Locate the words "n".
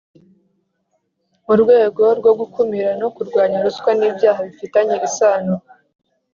3.99-4.01